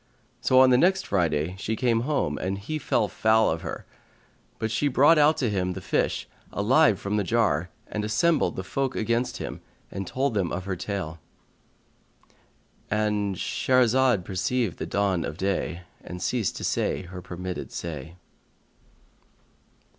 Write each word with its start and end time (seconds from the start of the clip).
Now 0.49 0.57
on 0.57 0.71
the 0.71 0.79
next 0.79 1.05
Friday 1.05 1.55
she 1.59 1.75
came 1.75 1.99
home 1.99 2.39
and 2.39 2.57
he 2.57 2.79
fell 2.79 3.07
foul 3.07 3.51
of 3.51 3.61
her; 3.61 3.85
but 4.57 4.71
she 4.71 4.87
brought 4.87 5.19
out 5.19 5.37
to 5.37 5.47
him 5.47 5.73
the 5.73 5.79
fish 5.79 6.27
alive 6.51 6.99
from 6.99 7.17
the 7.17 7.23
jar 7.23 7.69
and 7.85 8.03
assembled 8.03 8.55
the 8.55 8.63
folk 8.63 8.95
against 8.95 9.37
him 9.37 9.61
and 9.91 10.07
told 10.07 10.33
them 10.33 10.49
her 10.49 10.75
tale.—And 10.75 13.35
Shahrazad 13.35 14.25
perceived 14.25 14.79
the 14.79 14.87
dawn 14.87 15.23
of 15.23 15.37
day 15.37 15.83
and 16.03 16.19
ceased 16.19 16.57
to 16.57 16.63
say 16.63 17.03
her 17.03 17.21
permitted 17.21 17.71
say. 17.71 18.15